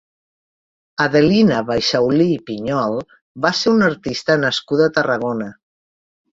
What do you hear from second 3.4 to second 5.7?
va ser una artista nascuda a Tarragona.